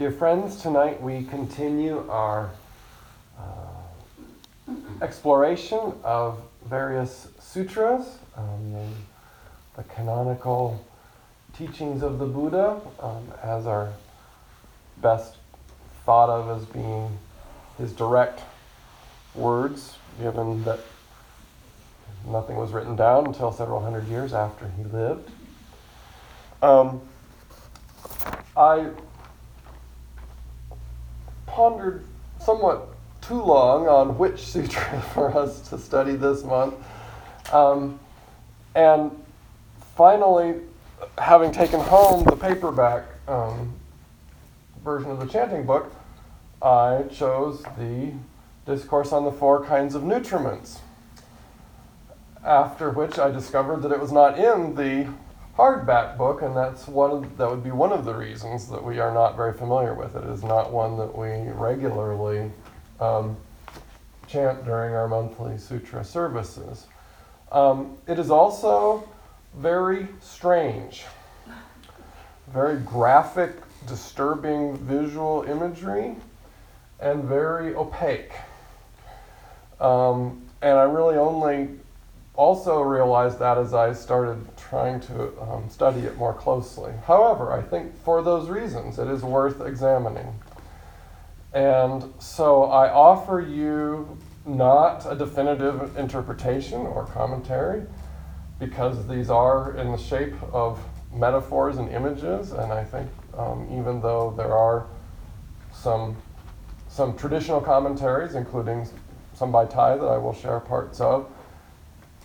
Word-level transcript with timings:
Dear 0.00 0.12
friends, 0.12 0.56
tonight 0.62 1.02
we 1.02 1.24
continue 1.24 2.08
our 2.08 2.52
uh, 3.38 4.72
exploration 5.02 5.92
of 6.02 6.40
various 6.64 7.28
sutras, 7.38 8.16
um, 8.34 8.72
the, 8.72 8.86
the, 9.76 9.88
canonical 9.90 10.82
teachings 11.52 12.02
of 12.02 12.18
the 12.18 12.24
Buddha, 12.24 12.80
um, 13.00 13.30
as 13.42 13.66
our 13.66 13.92
best 15.02 15.36
thought 16.06 16.30
of 16.30 16.48
as 16.48 16.64
being 16.64 17.18
his 17.76 17.92
direct 17.92 18.40
words, 19.34 19.98
given 20.18 20.64
that 20.64 20.80
nothing 22.26 22.56
was 22.56 22.72
written 22.72 22.96
down 22.96 23.26
until 23.26 23.52
several 23.52 23.82
hundred 23.82 24.08
years 24.08 24.32
after 24.32 24.66
he 24.78 24.84
lived. 24.84 25.30
Um, 26.62 27.02
I 28.56 28.86
pondered 31.50 32.04
somewhat 32.40 32.88
too 33.20 33.42
long 33.42 33.88
on 33.88 34.16
which 34.16 34.46
sutra 34.46 35.00
for 35.14 35.36
us 35.36 35.68
to 35.68 35.78
study 35.78 36.16
this 36.16 36.42
month. 36.44 36.74
Um, 37.52 37.98
and 38.74 39.10
finally, 39.96 40.60
having 41.18 41.52
taken 41.52 41.80
home 41.80 42.24
the 42.24 42.36
paperback 42.36 43.04
um, 43.28 43.74
version 44.84 45.10
of 45.10 45.18
the 45.18 45.26
chanting 45.26 45.66
book, 45.66 45.92
I 46.62 47.04
chose 47.12 47.62
the 47.76 48.12
Discourse 48.66 49.12
on 49.12 49.24
the 49.24 49.32
Four 49.32 49.64
Kinds 49.64 49.94
of 49.94 50.02
Nutriments. 50.02 50.78
After 52.44 52.90
which 52.90 53.18
I 53.18 53.30
discovered 53.30 53.82
that 53.82 53.92
it 53.92 54.00
was 54.00 54.12
not 54.12 54.38
in 54.38 54.74
the 54.76 55.12
hardback 55.60 56.16
book, 56.16 56.40
and 56.40 56.56
that's 56.56 56.88
one 56.88 57.10
of, 57.10 57.36
that 57.36 57.50
would 57.50 57.62
be 57.62 57.70
one 57.70 57.92
of 57.92 58.06
the 58.06 58.14
reasons 58.14 58.66
that 58.68 58.82
we 58.82 58.98
are 58.98 59.12
not 59.12 59.36
very 59.36 59.52
familiar 59.52 59.92
with 59.92 60.16
it. 60.16 60.24
It 60.24 60.30
is 60.30 60.42
not 60.42 60.72
one 60.72 60.96
that 60.96 61.14
we 61.14 61.50
regularly 61.52 62.50
um, 62.98 63.36
chant 64.26 64.64
during 64.64 64.94
our 64.94 65.06
monthly 65.06 65.58
sutra 65.58 66.02
services. 66.02 66.86
Um, 67.52 67.98
it 68.06 68.18
is 68.18 68.30
also 68.30 69.06
very 69.54 70.08
strange, 70.20 71.04
very 72.50 72.78
graphic, 72.78 73.52
disturbing 73.86 74.78
visual 74.78 75.42
imagery, 75.42 76.16
and 77.00 77.24
very 77.24 77.74
opaque. 77.74 78.32
Um, 79.78 80.40
and 80.62 80.78
I 80.78 80.84
really 80.84 81.16
only 81.16 81.68
also 82.34 82.80
realized 82.80 83.38
that 83.40 83.58
as 83.58 83.74
I 83.74 83.92
started 83.92 84.46
trying 84.70 85.00
to 85.00 85.38
um, 85.42 85.68
study 85.68 86.00
it 86.00 86.16
more 86.16 86.32
closely. 86.32 86.92
However, 87.04 87.52
I 87.52 87.60
think 87.60 87.94
for 88.04 88.22
those 88.22 88.48
reasons 88.48 88.98
it 88.98 89.08
is 89.08 89.22
worth 89.22 89.60
examining. 89.60 90.32
And 91.52 92.04
so 92.20 92.64
I 92.64 92.88
offer 92.90 93.40
you 93.40 94.16
not 94.46 95.04
a 95.10 95.16
definitive 95.16 95.96
interpretation 95.98 96.80
or 96.80 97.06
commentary, 97.06 97.82
because 98.60 99.06
these 99.08 99.28
are 99.28 99.76
in 99.76 99.90
the 99.90 99.98
shape 99.98 100.34
of 100.52 100.78
metaphors 101.12 101.78
and 101.78 101.88
images, 101.90 102.52
and 102.52 102.72
I 102.72 102.84
think 102.84 103.10
um, 103.36 103.68
even 103.76 104.00
though 104.00 104.32
there 104.36 104.56
are 104.56 104.86
some 105.72 106.16
some 106.88 107.16
traditional 107.16 107.60
commentaries, 107.60 108.34
including 108.34 108.86
some 109.34 109.50
by 109.50 109.64
Thay 109.64 109.96
that 109.96 110.04
I 110.04 110.18
will 110.18 110.34
share 110.34 110.60
parts 110.60 111.00
of, 111.00 111.30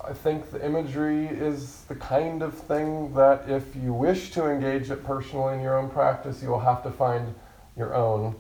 I 0.07 0.13
think 0.13 0.51
the 0.51 0.63
imagery 0.63 1.25
is 1.25 1.81
the 1.87 1.95
kind 1.95 2.43
of 2.43 2.53
thing 2.53 3.13
that 3.15 3.49
if 3.49 3.75
you 3.75 3.91
wish 3.91 4.29
to 4.31 4.47
engage 4.47 4.91
it 4.91 5.03
personally 5.03 5.55
in 5.55 5.61
your 5.61 5.79
own 5.79 5.89
practice, 5.89 6.43
you 6.43 6.49
will 6.49 6.59
have 6.59 6.83
to 6.83 6.91
find 6.91 7.33
your 7.75 7.95
own 7.95 8.35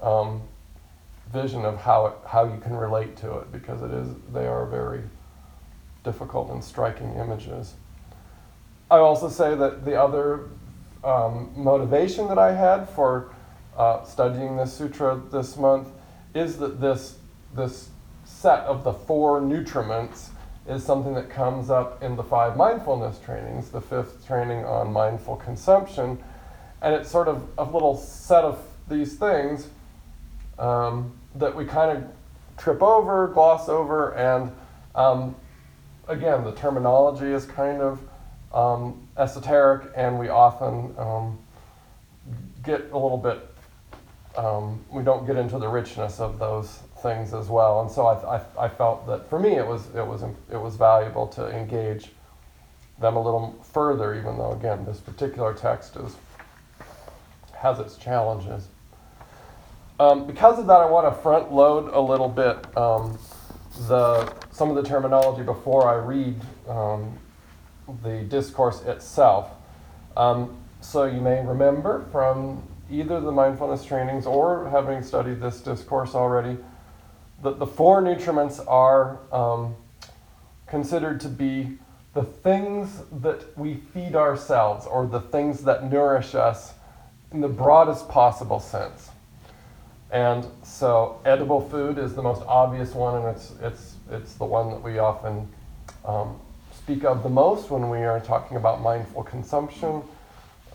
um, 0.00 0.40
vision 1.30 1.66
of 1.66 1.76
how 1.76 2.06
it, 2.06 2.14
how 2.26 2.44
you 2.44 2.58
can 2.60 2.74
relate 2.74 3.16
to 3.18 3.38
it 3.38 3.52
because 3.52 3.82
it 3.82 3.90
is 3.90 4.08
they 4.32 4.46
are 4.46 4.64
very 4.64 5.02
difficult 6.02 6.50
and 6.50 6.64
striking 6.64 7.14
images. 7.16 7.74
I 8.90 8.96
also 8.96 9.28
say 9.28 9.54
that 9.54 9.84
the 9.84 10.00
other 10.00 10.48
um, 11.04 11.52
motivation 11.54 12.26
that 12.28 12.38
I 12.38 12.54
had 12.54 12.88
for 12.88 13.34
uh, 13.76 14.04
studying 14.04 14.56
this 14.56 14.72
sutra 14.72 15.20
this 15.30 15.58
month 15.58 15.88
is 16.34 16.56
that 16.56 16.80
this 16.80 17.18
this 17.54 17.90
set 18.24 18.60
of 18.60 18.82
the 18.82 18.92
four 18.94 19.40
nutriments 19.40 20.28
is 20.68 20.84
something 20.84 21.14
that 21.14 21.28
comes 21.28 21.70
up 21.70 22.02
in 22.02 22.16
the 22.16 22.22
five 22.22 22.56
mindfulness 22.56 23.18
trainings, 23.18 23.70
the 23.70 23.80
fifth 23.80 24.26
training 24.26 24.64
on 24.64 24.92
mindful 24.92 25.36
consumption. 25.36 26.22
And 26.80 26.94
it's 26.94 27.10
sort 27.10 27.28
of 27.28 27.48
a 27.58 27.64
little 27.64 27.96
set 27.96 28.44
of 28.44 28.64
these 28.88 29.16
things 29.16 29.68
um, 30.58 31.12
that 31.34 31.54
we 31.54 31.64
kind 31.64 31.96
of 31.96 32.04
trip 32.56 32.82
over, 32.82 33.28
gloss 33.28 33.68
over, 33.68 34.14
and 34.14 34.52
um, 34.94 35.34
again, 36.08 36.44
the 36.44 36.52
terminology 36.52 37.26
is 37.26 37.44
kind 37.44 37.80
of 37.80 38.00
um, 38.52 39.08
esoteric, 39.16 39.90
and 39.96 40.18
we 40.18 40.28
often 40.28 40.94
um, 40.98 41.38
get 42.62 42.90
a 42.92 42.98
little 42.98 43.16
bit, 43.16 43.40
um, 44.36 44.84
we 44.90 45.02
don't 45.02 45.26
get 45.26 45.36
into 45.36 45.58
the 45.58 45.68
richness 45.68 46.20
of 46.20 46.38
those 46.38 46.80
things 47.02 47.34
as 47.34 47.48
well. 47.48 47.80
And 47.80 47.90
so 47.90 48.06
I, 48.06 48.36
I, 48.36 48.66
I, 48.66 48.68
felt 48.68 49.06
that 49.08 49.28
for 49.28 49.38
me 49.38 49.56
it 49.56 49.66
was, 49.66 49.86
it, 49.94 50.06
was, 50.06 50.22
it 50.50 50.56
was 50.56 50.76
valuable 50.76 51.26
to 51.28 51.48
engage 51.50 52.10
them 53.00 53.16
a 53.16 53.22
little 53.22 53.58
further, 53.72 54.14
even 54.14 54.38
though, 54.38 54.52
again, 54.52 54.84
this 54.84 54.98
particular 54.98 55.52
text 55.52 55.96
is, 55.96 56.16
has 57.54 57.78
its 57.80 57.96
challenges. 57.96 58.68
Um, 60.00 60.26
because 60.26 60.58
of 60.58 60.66
that, 60.68 60.80
I 60.80 60.86
want 60.86 61.14
to 61.14 61.22
front 61.22 61.52
load 61.52 61.92
a 61.92 62.00
little 62.00 62.28
bit 62.28 62.76
um, 62.76 63.18
the, 63.88 64.32
some 64.50 64.70
of 64.70 64.76
the 64.76 64.82
terminology 64.82 65.42
before 65.42 65.88
I 65.88 65.94
read 65.94 66.40
um, 66.68 67.18
the 68.02 68.22
discourse 68.22 68.82
itself. 68.82 69.50
Um, 70.16 70.56
so 70.80 71.04
you 71.04 71.20
may 71.20 71.44
remember 71.44 72.06
from 72.10 72.62
either 72.90 73.20
the 73.20 73.32
mindfulness 73.32 73.84
trainings 73.84 74.26
or 74.26 74.68
having 74.70 75.02
studied 75.02 75.40
this 75.40 75.60
discourse 75.60 76.14
already 76.14 76.58
the, 77.42 77.52
the 77.52 77.66
four 77.66 78.00
nutriments 78.00 78.64
are 78.66 79.18
um, 79.32 79.74
considered 80.66 81.20
to 81.20 81.28
be 81.28 81.78
the 82.14 82.22
things 82.22 83.02
that 83.20 83.56
we 83.58 83.74
feed 83.74 84.14
ourselves 84.14 84.86
or 84.86 85.06
the 85.06 85.20
things 85.20 85.64
that 85.64 85.90
nourish 85.90 86.34
us 86.34 86.74
in 87.32 87.40
the 87.40 87.48
broadest 87.48 88.08
possible 88.08 88.60
sense. 88.60 89.10
And 90.10 90.46
so 90.62 91.20
edible 91.24 91.66
food 91.68 91.98
is 91.98 92.14
the 92.14 92.22
most 92.22 92.42
obvious 92.46 92.92
one, 92.92 93.22
and 93.22 93.34
it's, 93.34 93.52
it's, 93.62 93.94
it's 94.10 94.34
the 94.34 94.44
one 94.44 94.70
that 94.70 94.82
we 94.82 94.98
often 94.98 95.48
um, 96.04 96.38
speak 96.74 97.04
of 97.04 97.22
the 97.22 97.30
most 97.30 97.70
when 97.70 97.88
we 97.88 97.98
are 97.98 98.20
talking 98.20 98.58
about 98.58 98.82
mindful 98.82 99.22
consumption. 99.22 100.02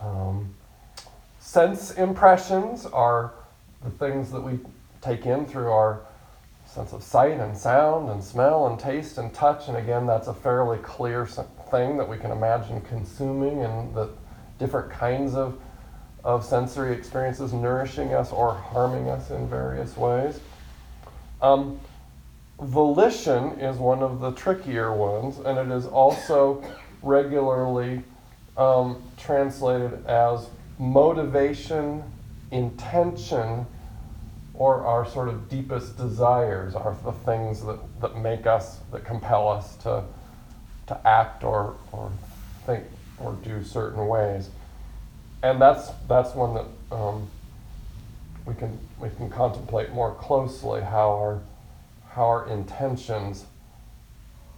Um, 0.02 0.56
sense 1.40 1.92
impressions 1.92 2.88
are 2.88 3.34
the 3.84 3.92
things 3.92 4.32
that 4.32 4.42
we 4.42 4.60
take 5.02 5.28
in 5.28 5.46
through 5.46 5.70
our 5.70 6.02
sense 6.78 6.94
of 6.94 7.02
sight 7.02 7.40
and 7.40 7.58
sound 7.58 8.08
and 8.12 8.24
smell 8.24 8.68
and 8.68 8.80
taste 8.80 9.18
and 9.18 9.34
touch. 9.34 9.68
And 9.68 9.78
again, 9.78 10.06
that's 10.06 10.28
a 10.28 10.34
fairly 10.34 10.78
clear 10.78 11.26
thing 11.26 11.98
that 11.98 12.08
we 12.08 12.18
can 12.18 12.30
imagine 12.30 12.82
consuming 12.82 13.64
and 13.64 13.96
the 13.96 14.10
different 14.60 14.92
kinds 14.92 15.34
of, 15.34 15.60
of 16.24 16.46
sensory 16.46 16.94
experiences 16.94 17.52
nourishing 17.52 18.14
us 18.14 18.32
or 18.32 18.54
harming 18.54 19.10
us 19.10 19.32
in 19.32 19.50
various 19.50 19.98
ways. 19.98 20.40
Um, 21.42 21.80
volition 22.62 23.60
is 23.60 23.78
one 23.78 24.04
of 24.04 24.20
the 24.20 24.32
trickier 24.34 24.94
ones, 24.94 25.40
and 25.40 25.58
it 25.58 25.76
is 25.76 25.88
also 25.88 26.64
regularly 27.02 28.04
um, 28.56 29.02
translated 29.18 30.06
as 30.06 30.48
motivation, 30.78 32.04
intention, 32.52 33.66
or 34.58 34.84
our 34.86 35.08
sort 35.08 35.30
of 35.30 35.48
deepest 35.50 35.98
desires 35.98 36.74
are 36.74 36.96
the 37.06 37.12
things 37.12 37.64
that, 37.64 37.80
that 38.02 38.18
make 38.18 38.48
us, 38.48 38.80
that 38.92 39.06
compel 39.06 39.48
us 39.48 39.76
to, 39.76 40.04
to 40.88 41.08
act 41.08 41.44
or, 41.44 41.76
or 41.92 42.12
think 42.66 42.84
or 43.20 43.34
do 43.44 43.64
certain 43.64 44.08
ways. 44.08 44.50
And 45.44 45.62
that's, 45.62 45.90
that's 46.08 46.34
one 46.34 46.56
that 46.56 46.96
um, 46.96 47.30
we, 48.48 48.56
can, 48.56 48.80
we 49.00 49.10
can 49.10 49.30
contemplate 49.30 49.92
more 49.92 50.16
closely 50.16 50.82
how 50.82 51.10
our, 51.12 51.42
how 52.10 52.26
our 52.26 52.50
intentions 52.50 53.46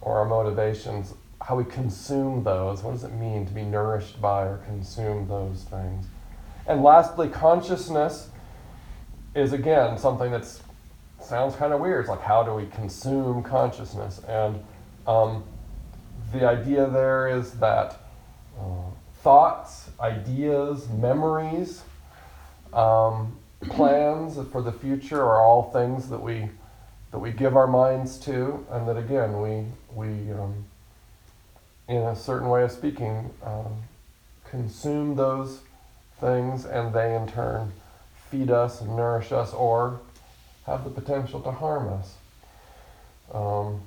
or 0.00 0.18
our 0.18 0.24
motivations, 0.24 1.12
how 1.42 1.56
we 1.56 1.64
consume 1.64 2.42
those. 2.42 2.82
What 2.82 2.92
does 2.92 3.04
it 3.04 3.12
mean 3.12 3.44
to 3.46 3.52
be 3.52 3.64
nourished 3.64 4.18
by 4.18 4.44
or 4.44 4.56
consume 4.64 5.28
those 5.28 5.64
things? 5.64 6.06
And 6.66 6.82
lastly, 6.82 7.28
consciousness 7.28 8.29
is 9.34 9.52
again 9.52 9.96
something 9.98 10.30
that 10.32 10.46
sounds 11.22 11.54
kind 11.56 11.72
of 11.72 11.80
weird. 11.80 12.00
It's 12.00 12.08
like, 12.08 12.22
how 12.22 12.42
do 12.42 12.54
we 12.54 12.66
consume 12.66 13.42
consciousness? 13.42 14.20
And 14.26 14.62
um, 15.06 15.44
the 16.32 16.46
idea 16.46 16.88
there 16.88 17.28
is 17.28 17.52
that 17.52 18.00
uh, 18.58 18.90
thoughts, 19.22 19.90
ideas, 20.00 20.88
memories 20.88 21.82
um, 22.72 23.36
plans 23.62 24.38
for 24.50 24.62
the 24.62 24.72
future 24.72 25.22
are 25.22 25.40
all 25.40 25.70
things 25.70 26.08
that 26.08 26.20
we 26.20 26.48
that 27.10 27.18
we 27.18 27.32
give 27.32 27.56
our 27.56 27.66
minds 27.66 28.18
to, 28.18 28.64
and 28.70 28.86
that 28.86 28.96
again 28.96 29.40
we 29.40 29.64
we 29.94 30.32
um, 30.32 30.64
in 31.88 32.02
a 32.02 32.14
certain 32.14 32.48
way 32.48 32.62
of 32.62 32.70
speaking 32.70 33.30
um, 33.44 33.82
consume 34.48 35.16
those 35.16 35.60
things, 36.20 36.64
and 36.64 36.94
they 36.94 37.14
in 37.14 37.26
turn 37.26 37.72
feed 38.30 38.50
us 38.50 38.80
and 38.80 38.96
nourish 38.96 39.32
us, 39.32 39.52
or 39.52 40.00
have 40.66 40.84
the 40.84 40.90
potential 40.90 41.40
to 41.40 41.50
harm 41.50 41.92
us. 41.92 42.14
Um, 43.32 43.80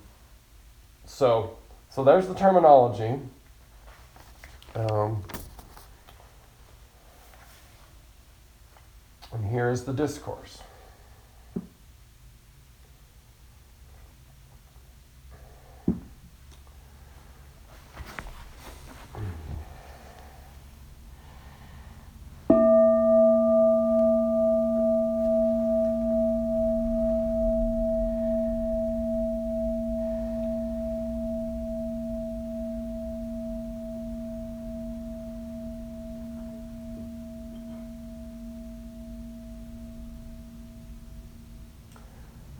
so, 1.05 1.57
so 1.89 2.03
there's 2.03 2.27
the 2.27 2.35
terminology. 2.35 3.19
Um, 4.75 5.23
and 9.31 9.45
here 9.45 9.69
is 9.69 9.85
the 9.85 9.93
discourse. 9.93 10.59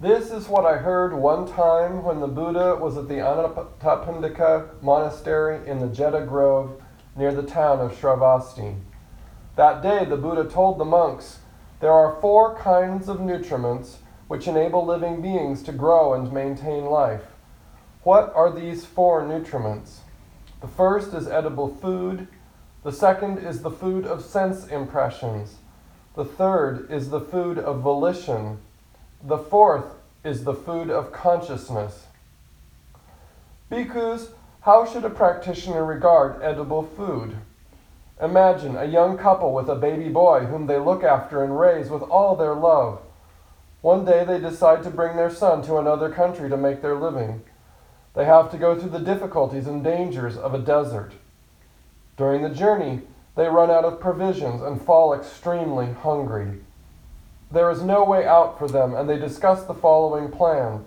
This 0.03 0.31
is 0.31 0.49
what 0.49 0.65
I 0.65 0.79
heard 0.79 1.13
one 1.13 1.47
time 1.47 2.03
when 2.03 2.19
the 2.19 2.27
Buddha 2.27 2.75
was 2.75 2.97
at 2.97 3.07
the 3.07 3.19
Anathapindika 3.19 4.83
monastery 4.83 5.65
in 5.65 5.79
the 5.79 5.87
Jeta 5.87 6.27
Grove 6.27 6.81
near 7.15 7.33
the 7.33 7.41
town 7.41 7.79
of 7.79 7.93
Shravasti. 7.93 8.81
That 9.55 9.81
day, 9.81 10.03
the 10.03 10.17
Buddha 10.17 10.43
told 10.43 10.77
the 10.77 10.83
monks, 10.83 11.39
There 11.79 11.93
are 11.93 12.19
four 12.19 12.53
kinds 12.57 13.07
of 13.07 13.21
nutriments 13.21 13.99
which 14.27 14.45
enable 14.45 14.85
living 14.85 15.21
beings 15.21 15.63
to 15.63 15.71
grow 15.71 16.13
and 16.13 16.33
maintain 16.33 16.83
life. 16.83 17.23
What 18.01 18.29
are 18.35 18.51
these 18.51 18.83
four 18.83 19.21
nutriments? 19.21 19.99
The 20.59 20.67
first 20.67 21.13
is 21.13 21.29
edible 21.29 21.73
food. 21.75 22.27
The 22.83 22.91
second 22.91 23.37
is 23.37 23.61
the 23.61 23.71
food 23.71 24.05
of 24.05 24.21
sense 24.21 24.67
impressions. 24.67 25.59
The 26.17 26.25
third 26.25 26.91
is 26.91 27.09
the 27.09 27.21
food 27.21 27.57
of 27.57 27.79
volition 27.79 28.57
the 29.25 29.37
fourth 29.37 29.85
is 30.25 30.43
the 30.43 30.53
food 30.53 30.89
of 30.89 31.13
consciousness. 31.13 32.07
Bhikkhus, 33.71 34.31
how 34.61 34.85
should 34.85 35.05
a 35.05 35.09
practitioner 35.09 35.85
regard 35.85 36.41
edible 36.41 36.83
food? 36.83 37.37
Imagine 38.21 38.75
a 38.75 38.85
young 38.85 39.17
couple 39.17 39.53
with 39.53 39.69
a 39.69 39.75
baby 39.75 40.09
boy 40.09 40.41
whom 40.45 40.67
they 40.67 40.77
look 40.77 41.03
after 41.03 41.41
and 41.41 41.57
raise 41.57 41.89
with 41.89 42.01
all 42.03 42.35
their 42.35 42.53
love. 42.53 43.01
One 43.81 44.03
day 44.05 44.25
they 44.25 44.39
decide 44.39 44.83
to 44.83 44.89
bring 44.89 45.15
their 45.15 45.33
son 45.33 45.61
to 45.63 45.77
another 45.77 46.09
country 46.09 46.49
to 46.49 46.57
make 46.57 46.81
their 46.81 46.95
living. 46.95 47.43
They 48.15 48.25
have 48.25 48.51
to 48.51 48.57
go 48.57 48.77
through 48.77 48.91
the 48.91 48.99
difficulties 48.99 49.67
and 49.67 49.83
dangers 49.83 50.37
of 50.37 50.53
a 50.53 50.59
desert. 50.59 51.13
During 52.17 52.41
the 52.41 52.49
journey, 52.49 53.01
they 53.35 53.47
run 53.47 53.71
out 53.71 53.85
of 53.85 53.99
provisions 53.99 54.61
and 54.61 54.81
fall 54.81 55.13
extremely 55.13 55.91
hungry. 55.93 56.61
There 57.53 57.69
is 57.69 57.83
no 57.83 58.03
way 58.03 58.25
out 58.25 58.57
for 58.57 58.67
them, 58.67 58.95
and 58.95 59.07
they 59.07 59.19
discuss 59.19 59.63
the 59.63 59.75
following 59.75 60.31
plan. 60.31 60.85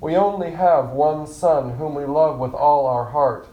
We 0.00 0.16
only 0.16 0.50
have 0.50 0.90
one 0.90 1.24
Son, 1.24 1.76
whom 1.76 1.94
we 1.94 2.04
love 2.04 2.40
with 2.40 2.52
all 2.52 2.88
our 2.88 3.10
heart. 3.10 3.46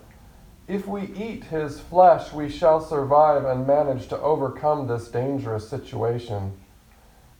If 0.68 0.88
we 0.88 1.04
eat 1.16 1.44
his 1.44 1.80
flesh, 1.80 2.34
we 2.34 2.50
shall 2.50 2.82
survive 2.82 3.46
and 3.46 3.68
manage 3.68 4.08
to 4.08 4.20
overcome 4.20 4.88
this 4.88 5.08
dangerous 5.08 5.70
situation. 5.70 6.54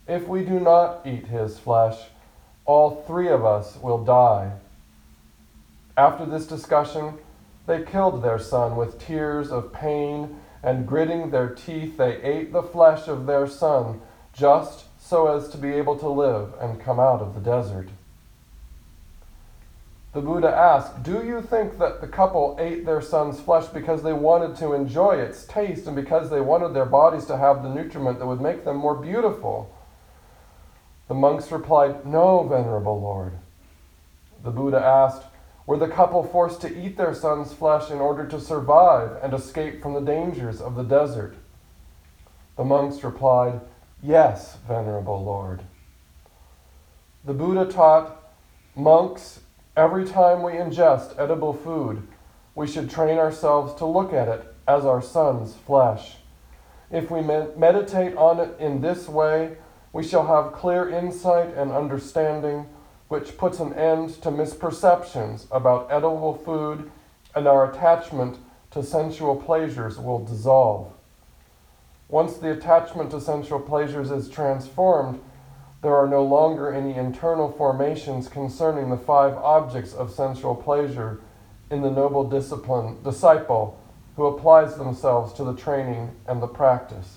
If 0.06 0.28
we 0.28 0.44
do 0.44 0.60
not 0.60 1.04
eat 1.04 1.26
his 1.26 1.58
flesh, 1.58 1.98
all 2.64 3.02
three 3.04 3.28
of 3.28 3.44
us 3.44 3.76
will 3.82 4.04
die. 4.04 4.52
After 5.96 6.24
this 6.24 6.46
discussion, 6.46 7.14
they 7.66 7.82
killed 7.82 8.22
their 8.22 8.38
son 8.38 8.76
with 8.76 9.04
tears 9.04 9.50
of 9.50 9.72
pain, 9.72 10.38
and 10.62 10.86
gritting 10.86 11.30
their 11.30 11.48
teeth, 11.48 11.96
they 11.96 12.22
ate 12.22 12.52
the 12.52 12.62
flesh 12.62 13.08
of 13.08 13.26
their 13.26 13.48
son, 13.48 14.00
just 14.32 14.84
so 15.12 15.26
as 15.26 15.50
to 15.50 15.58
be 15.58 15.70
able 15.74 15.98
to 15.98 16.08
live 16.08 16.54
and 16.58 16.80
come 16.80 16.98
out 16.98 17.20
of 17.20 17.34
the 17.34 17.40
desert. 17.40 17.86
The 20.14 20.22
Buddha 20.22 20.48
asked, 20.48 21.02
Do 21.02 21.22
you 21.22 21.42
think 21.42 21.78
that 21.78 22.00
the 22.00 22.08
couple 22.08 22.56
ate 22.58 22.86
their 22.86 23.02
son's 23.02 23.38
flesh 23.38 23.66
because 23.66 24.02
they 24.02 24.14
wanted 24.14 24.56
to 24.56 24.72
enjoy 24.72 25.16
its 25.16 25.44
taste 25.44 25.86
and 25.86 25.94
because 25.94 26.30
they 26.30 26.40
wanted 26.40 26.72
their 26.72 26.86
bodies 26.86 27.26
to 27.26 27.36
have 27.36 27.62
the 27.62 27.68
nutriment 27.68 28.20
that 28.20 28.26
would 28.26 28.40
make 28.40 28.64
them 28.64 28.78
more 28.78 28.94
beautiful? 28.94 29.70
The 31.08 31.14
monks 31.14 31.52
replied, 31.52 32.06
No, 32.06 32.44
Venerable 32.44 32.98
Lord. 32.98 33.34
The 34.42 34.50
Buddha 34.50 34.82
asked, 34.82 35.24
Were 35.66 35.76
the 35.76 35.88
couple 35.88 36.24
forced 36.24 36.62
to 36.62 36.74
eat 36.74 36.96
their 36.96 37.14
son's 37.14 37.52
flesh 37.52 37.90
in 37.90 37.98
order 37.98 38.26
to 38.28 38.40
survive 38.40 39.22
and 39.22 39.34
escape 39.34 39.82
from 39.82 39.92
the 39.92 40.00
dangers 40.00 40.62
of 40.62 40.74
the 40.74 40.84
desert? 40.84 41.34
The 42.56 42.64
monks 42.64 43.04
replied, 43.04 43.60
Yes, 44.04 44.56
Venerable 44.66 45.22
Lord. 45.22 45.62
The 47.24 47.32
Buddha 47.32 47.70
taught 47.70 48.34
monks 48.74 49.38
every 49.76 50.04
time 50.04 50.42
we 50.42 50.54
ingest 50.54 51.14
edible 51.16 51.52
food, 51.52 52.08
we 52.56 52.66
should 52.66 52.90
train 52.90 53.16
ourselves 53.18 53.74
to 53.74 53.86
look 53.86 54.12
at 54.12 54.26
it 54.26 54.44
as 54.66 54.84
our 54.84 55.00
son's 55.00 55.54
flesh. 55.54 56.16
If 56.90 57.12
we 57.12 57.20
meditate 57.20 58.16
on 58.16 58.40
it 58.40 58.58
in 58.58 58.80
this 58.80 59.08
way, 59.08 59.56
we 59.92 60.02
shall 60.02 60.26
have 60.26 60.52
clear 60.52 60.88
insight 60.90 61.54
and 61.54 61.70
understanding, 61.70 62.66
which 63.06 63.38
puts 63.38 63.60
an 63.60 63.72
end 63.74 64.20
to 64.22 64.30
misperceptions 64.30 65.46
about 65.52 65.92
edible 65.92 66.34
food, 66.34 66.90
and 67.36 67.46
our 67.46 67.70
attachment 67.70 68.36
to 68.72 68.82
sensual 68.82 69.36
pleasures 69.36 69.96
will 69.98 70.24
dissolve. 70.24 70.92
Once 72.12 72.34
the 72.34 72.52
attachment 72.52 73.10
to 73.10 73.18
sensual 73.18 73.58
pleasures 73.58 74.10
is 74.10 74.28
transformed, 74.28 75.18
there 75.80 75.96
are 75.96 76.06
no 76.06 76.22
longer 76.22 76.70
any 76.70 76.94
internal 76.94 77.50
formations 77.50 78.28
concerning 78.28 78.90
the 78.90 78.98
five 78.98 79.34
objects 79.38 79.94
of 79.94 80.12
sensual 80.12 80.54
pleasure 80.54 81.22
in 81.70 81.80
the 81.80 81.90
noble 81.90 82.28
discipline 82.28 83.02
disciple 83.02 83.80
who 84.16 84.26
applies 84.26 84.76
themselves 84.76 85.32
to 85.32 85.42
the 85.42 85.56
training 85.56 86.10
and 86.28 86.42
the 86.42 86.46
practice. 86.46 87.16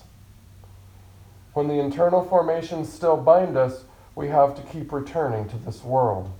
When 1.52 1.68
the 1.68 1.78
internal 1.78 2.24
formations 2.24 2.90
still 2.90 3.18
bind 3.18 3.54
us, 3.58 3.84
we 4.14 4.28
have 4.28 4.56
to 4.56 4.62
keep 4.62 4.92
returning 4.92 5.46
to 5.50 5.58
this 5.58 5.84
world. 5.84 6.30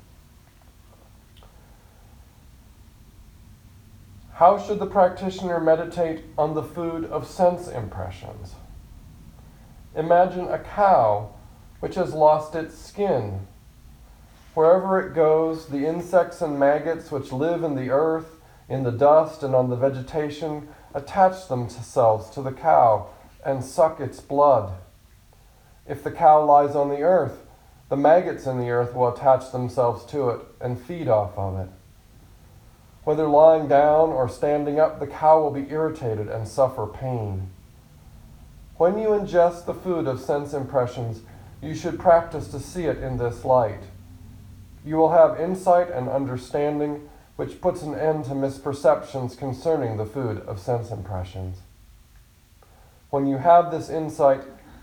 How 4.37 4.59
should 4.59 4.81
the 4.81 4.87
practitioner 4.87 5.59
meditate 5.61 6.23
on 6.37 6.53
the 6.53 6.63
food 6.63 7.07
of 7.07 7.27
sense 7.27 7.69
impressions? 7.69 8.55
Imagine 9.95 10.47
a 10.49 10.59
cow 10.59 11.31
which 11.81 11.95
has 11.95 12.13
lost 12.13 12.55
its 12.55 12.77
skin. 12.77 13.47
Wherever 14.53 15.01
it 15.01 15.15
goes, 15.15 15.69
the 15.69 15.87
insects 15.87 16.43
and 16.43 16.59
maggots 16.59 17.11
which 17.11 17.33
live 17.33 17.65
in 17.65 17.77
the 17.77 17.89
earth, 17.89 18.39
in 18.69 18.83
the 18.83 18.93
dust, 18.93 19.43
and 19.43 19.55
on 19.55 19.71
the 19.71 19.77
vegetation 19.77 20.69
attach 20.93 21.49
themselves 21.49 22.29
to 22.29 22.43
the 22.43 22.53
cow 22.53 23.07
and 23.43 23.65
suck 23.65 24.01
its 24.01 24.21
blood. 24.21 24.75
If 25.89 26.05
the 26.05 26.13
cow 26.13 26.45
lies 26.45 26.77
on 26.77 26.91
the 26.91 27.01
earth, 27.01 27.47
the 27.89 27.97
maggots 27.97 28.47
in 28.47 28.59
the 28.59 28.69
earth 28.69 28.95
will 28.95 29.09
attach 29.09 29.51
themselves 29.51 30.05
to 30.13 30.29
it 30.29 30.41
and 30.61 30.79
feed 30.79 31.09
off 31.09 31.39
of 31.39 31.59
it. 31.59 31.71
Whether 33.07 33.29
lying 33.29 33.69
down 33.69 34.11
or 34.11 34.29
standing 34.29 34.81
up, 34.81 34.99
the 34.99 35.07
cow 35.07 35.41
will 35.41 35.53
be 35.53 35.71
irritated 35.71 36.27
and 36.27 36.49
suffer 36.49 36.89
pain. 36.89 37.51
When 38.79 38.99
you 38.99 39.11
ingest 39.11 39.65
the 39.65 39.75
food 39.75 40.09
of 40.09 40.21
sense 40.21 40.53
impressions, 40.53 41.21
you 41.63 41.73
should 41.73 42.01
practice 42.01 42.49
to 42.49 42.59
see 42.59 42.87
it 42.87 42.99
in 42.99 43.17
this 43.17 43.45
light. 43.45 43.85
You 44.85 44.97
will 44.97 45.13
have 45.13 45.39
insight 45.39 45.89
and 45.89 46.09
understanding, 46.09 47.09
which 47.37 47.61
puts 47.61 47.83
an 47.83 47.95
end 47.95 48.25
to 48.25 48.33
misperceptions 48.33 49.39
concerning 49.39 49.99
the 49.99 50.05
food 50.05 50.41
of 50.41 50.59
sense 50.59 50.91
impressions. 50.91 51.59
When 53.11 53.29
you 53.29 53.39
have 53.39 53.71
this 53.71 53.89
insight, 53.89 54.43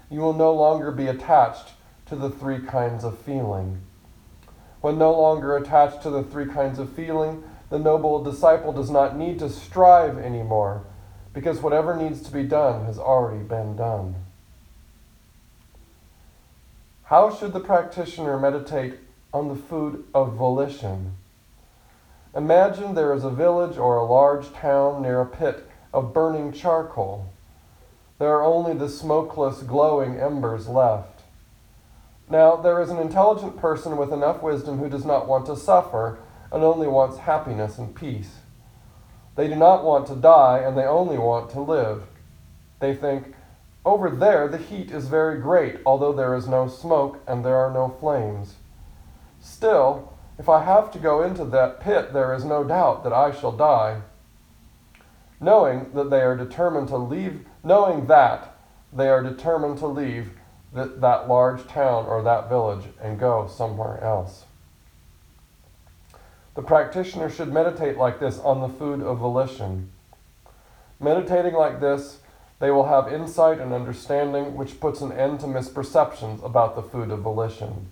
you 0.10 0.22
will 0.22 0.32
no 0.32 0.54
longer 0.54 0.94
be 0.94 1.08
attached 1.08 1.74
to 2.06 2.16
the 2.16 2.30
three 2.30 2.62
kinds 2.62 3.04
of 3.04 3.18
feeling. 3.18 3.82
When 4.80 4.98
no 4.98 5.12
longer 5.12 5.58
attached 5.58 6.02
to 6.04 6.10
the 6.10 6.24
three 6.24 6.48
kinds 6.48 6.80
of 6.80 6.90
feeling, 6.90 7.44
the 7.74 7.80
noble 7.80 8.24
disciple 8.24 8.72
does 8.72 8.92
not 8.92 9.18
need 9.18 9.40
to 9.40 9.50
strive 9.50 10.16
anymore, 10.20 10.84
because 11.34 11.60
whatever 11.60 11.96
needs 11.96 12.22
to 12.22 12.32
be 12.32 12.44
done 12.44 12.86
has 12.86 13.00
already 13.00 13.44
been 13.44 13.76
done. 13.76 14.14
How 17.06 17.36
should 17.36 17.52
the 17.52 17.60
practitioner 17.60 18.40
meditate 18.40 19.00
on 19.34 19.48
the 19.48 19.56
food 19.56 20.04
of 20.14 20.36
volition? 20.36 21.14
Imagine 22.36 22.94
there 22.94 23.12
is 23.12 23.24
a 23.24 23.32
village 23.32 23.76
or 23.76 23.98
a 23.98 24.06
large 24.06 24.54
town 24.54 25.02
near 25.02 25.22
a 25.22 25.26
pit 25.26 25.68
of 25.92 26.14
burning 26.14 26.52
charcoal. 26.52 27.34
There 28.20 28.34
are 28.34 28.44
only 28.44 28.76
the 28.76 28.88
smokeless, 28.88 29.64
glowing 29.64 30.20
embers 30.20 30.68
left. 30.68 31.22
Now, 32.30 32.56
there 32.56 32.80
is 32.84 32.92
an 32.92 33.00
intelligent 33.00 33.58
person 33.58 33.98
with 33.98 34.14
enough 34.14 34.44
wisdom 34.44 34.78
who 34.78 34.90
does 34.90 35.06
not 35.06 35.28
want 35.28 35.48
to 35.48 35.58
suffer 35.58 36.20
and 36.54 36.64
only 36.64 36.88
wants 36.88 37.18
happiness 37.18 37.80
and 37.80 37.96
peace. 37.96 38.38
They 39.36 39.48
do 39.48 39.56
not 39.56 39.84
want 39.84 40.06
to 40.08 40.16
die 40.16 40.60
and 40.60 40.78
they 40.78 40.84
only 40.84 41.18
want 41.18 41.50
to 41.52 41.60
live. 41.60 42.04
They 42.80 42.96
think, 42.96 43.34
over 43.84 44.10
there 44.10 44.48
the 44.48 44.60
heat 44.60 44.92
is 44.92 45.08
very 45.08 45.42
great, 45.42 45.80
although 45.86 46.14
there 46.14 46.36
is 46.36 46.48
no 46.48 46.68
smoke 46.68 47.22
and 47.28 47.44
there 47.44 47.58
are 47.58 47.74
no 47.74 47.90
flames. 48.00 48.56
Still, 49.42 50.14
if 50.38 50.48
I 50.48 50.64
have 50.64 50.92
to 50.92 51.00
go 51.00 51.24
into 51.24 51.44
that 51.46 51.80
pit, 51.80 52.14
there 52.14 52.34
is 52.34 52.46
no 52.46 52.64
doubt 52.64 53.04
that 53.04 53.14
I 53.14 53.32
shall 53.32 53.52
die. 53.52 54.02
Knowing 55.40 55.92
that 55.94 56.10
they 56.10 56.22
are 56.22 56.38
determined 56.38 56.88
to 56.90 56.98
leave, 56.98 57.46
knowing 57.64 58.06
that 58.08 58.56
they 58.94 59.10
are 59.10 59.24
determined 59.24 59.80
to 59.80 59.88
leave 59.88 60.32
that, 60.72 61.02
that 61.02 61.28
large 61.28 61.68
town 61.68 62.06
or 62.06 62.22
that 62.24 62.48
village 62.48 62.86
and 63.02 63.20
go 63.20 63.48
somewhere 63.48 64.02
else. 64.04 64.46
The 66.56 66.62
practitioner 66.62 67.30
should 67.30 67.52
meditate 67.52 67.98
like 67.98 68.20
this 68.20 68.38
on 68.40 68.62
the 68.62 68.70
food 68.70 69.02
of 69.02 69.18
volition. 69.18 69.90
Meditating 71.00 71.54
like 71.54 71.80
this, 71.80 72.20
they 72.60 72.70
will 72.70 72.86
have 72.86 73.12
insight 73.12 73.60
and 73.60 73.74
understanding 73.74 74.56
which 74.56 74.80
puts 74.80 75.02
an 75.02 75.12
end 75.12 75.40
to 75.40 75.48
misperceptions 75.48 76.44
about 76.46 76.76
the 76.76 76.84
food 76.84 77.10
of 77.10 77.20
volition. 77.20 77.88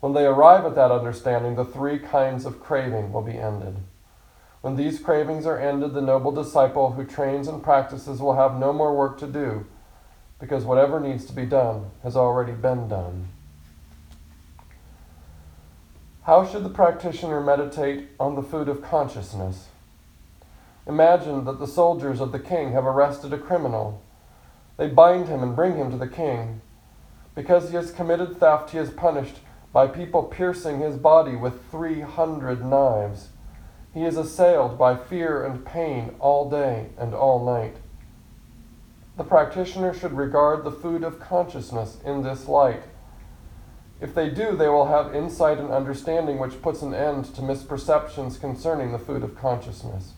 When 0.00 0.12
they 0.12 0.26
arrive 0.26 0.64
at 0.64 0.74
that 0.74 0.90
understanding, 0.90 1.56
the 1.56 1.64
three 1.64 1.98
kinds 1.98 2.44
of 2.44 2.60
craving 2.60 3.12
will 3.12 3.22
be 3.22 3.38
ended. 3.38 3.76
When 4.60 4.76
these 4.76 5.00
cravings 5.00 5.46
are 5.46 5.58
ended, 5.58 5.94
the 5.94 6.00
noble 6.00 6.30
disciple 6.30 6.92
who 6.92 7.04
trains 7.04 7.48
and 7.48 7.62
practices 7.62 8.20
will 8.20 8.36
have 8.36 8.58
no 8.58 8.72
more 8.72 8.94
work 8.94 9.18
to 9.18 9.26
do, 9.26 9.66
because 10.38 10.64
whatever 10.64 11.00
needs 11.00 11.24
to 11.24 11.32
be 11.32 11.46
done 11.46 11.90
has 12.02 12.16
already 12.16 12.52
been 12.52 12.88
done. 12.88 13.28
How 16.24 16.46
should 16.46 16.62
the 16.62 16.68
practitioner 16.68 17.40
meditate 17.40 18.10
on 18.20 18.36
the 18.36 18.44
food 18.44 18.68
of 18.68 18.80
consciousness? 18.80 19.66
Imagine 20.86 21.44
that 21.46 21.58
the 21.58 21.66
soldiers 21.66 22.20
of 22.20 22.30
the 22.30 22.38
king 22.38 22.72
have 22.72 22.86
arrested 22.86 23.32
a 23.32 23.38
criminal. 23.38 24.00
They 24.76 24.86
bind 24.86 25.26
him 25.26 25.42
and 25.42 25.56
bring 25.56 25.74
him 25.74 25.90
to 25.90 25.96
the 25.96 26.06
king. 26.06 26.60
Because 27.34 27.70
he 27.70 27.74
has 27.76 27.90
committed 27.90 28.38
theft, 28.38 28.70
he 28.70 28.78
is 28.78 28.90
punished 28.90 29.40
by 29.72 29.88
people 29.88 30.22
piercing 30.22 30.78
his 30.78 30.96
body 30.96 31.34
with 31.34 31.68
300 31.72 32.64
knives. 32.64 33.30
He 33.92 34.04
is 34.04 34.16
assailed 34.16 34.78
by 34.78 34.96
fear 34.96 35.44
and 35.44 35.66
pain 35.66 36.14
all 36.20 36.48
day 36.48 36.90
and 36.98 37.14
all 37.14 37.44
night. 37.44 37.78
The 39.16 39.24
practitioner 39.24 39.92
should 39.92 40.12
regard 40.12 40.62
the 40.62 40.70
food 40.70 41.02
of 41.02 41.18
consciousness 41.18 41.98
in 42.04 42.22
this 42.22 42.46
light. 42.46 42.84
If 44.02 44.16
they 44.16 44.30
do, 44.30 44.56
they 44.56 44.68
will 44.68 44.86
have 44.86 45.14
insight 45.14 45.58
and 45.58 45.70
understanding 45.70 46.38
which 46.38 46.60
puts 46.60 46.82
an 46.82 46.92
end 46.92 47.26
to 47.36 47.40
misperceptions 47.40 48.40
concerning 48.40 48.90
the 48.90 48.98
food 48.98 49.22
of 49.22 49.38
consciousness. 49.38 50.14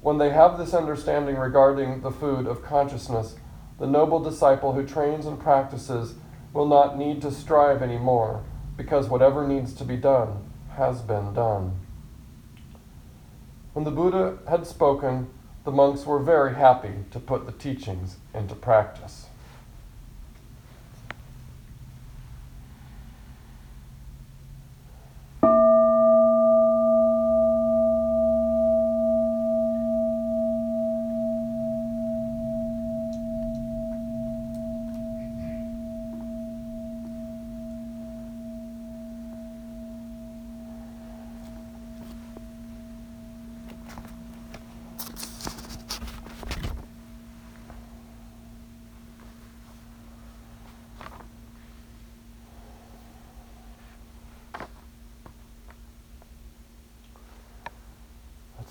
When 0.00 0.16
they 0.16 0.30
have 0.30 0.56
this 0.56 0.72
understanding 0.72 1.36
regarding 1.36 2.00
the 2.00 2.10
food 2.10 2.46
of 2.46 2.64
consciousness, 2.64 3.36
the 3.78 3.86
noble 3.86 4.18
disciple 4.18 4.72
who 4.72 4.86
trains 4.86 5.26
and 5.26 5.38
practices 5.38 6.14
will 6.54 6.66
not 6.66 6.96
need 6.96 7.20
to 7.20 7.30
strive 7.30 7.82
anymore, 7.82 8.42
because 8.78 9.08
whatever 9.08 9.46
needs 9.46 9.74
to 9.74 9.84
be 9.84 9.98
done 9.98 10.50
has 10.76 11.02
been 11.02 11.34
done. 11.34 11.78
When 13.74 13.84
the 13.84 13.90
Buddha 13.90 14.38
had 14.48 14.66
spoken, 14.66 15.28
the 15.64 15.70
monks 15.70 16.06
were 16.06 16.18
very 16.18 16.54
happy 16.54 17.04
to 17.10 17.20
put 17.20 17.44
the 17.44 17.52
teachings 17.52 18.16
into 18.34 18.54
practice. 18.54 19.26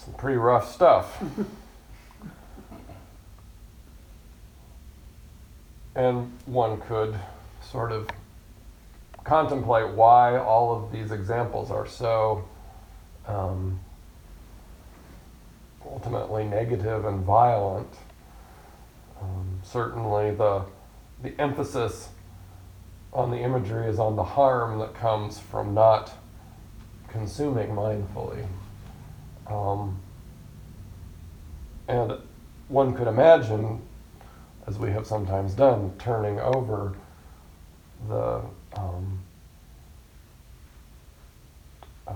Some 0.04 0.14
pretty 0.16 0.38
rough 0.38 0.72
stuff. 0.72 1.24
and 5.96 6.32
one 6.46 6.82
could 6.82 7.16
sort 7.62 7.92
of 7.92 8.10
contemplate 9.24 9.90
why 9.90 10.38
all 10.38 10.76
of 10.76 10.92
these 10.92 11.12
examples 11.12 11.70
are 11.70 11.86
so 11.86 12.44
um, 13.28 13.80
ultimately 15.86 16.46
negative 16.46 17.06
and 17.06 17.24
violent. 17.24 17.94
Um, 19.22 19.60
certainly, 19.64 20.32
the 20.32 20.66
the 21.22 21.40
emphasis 21.40 22.10
on 23.14 23.30
the 23.30 23.38
imagery 23.38 23.88
is 23.88 24.00
on 24.00 24.16
the 24.16 24.24
harm 24.24 24.80
that 24.80 24.96
comes 24.96 25.38
from 25.38 25.76
not 25.76 26.12
consuming 27.08 27.70
mindfully. 27.70 28.48
Um, 29.48 30.00
and 31.88 32.14
one 32.68 32.94
could 32.94 33.08
imagine, 33.08 33.82
as 34.68 34.78
we 34.80 34.92
have 34.92 35.06
sometimes 35.06 35.54
done, 35.54 35.94
turning 36.00 36.40
over 36.40 36.96
the 38.08 38.42
um, 38.78 39.20
uh, 42.08 42.14